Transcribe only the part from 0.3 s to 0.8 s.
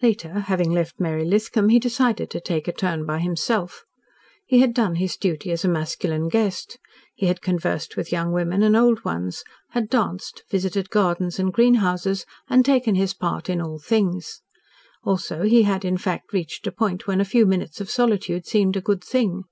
having